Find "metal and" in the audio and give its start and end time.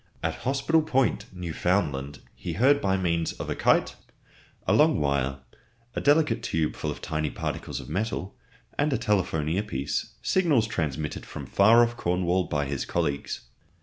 7.87-8.91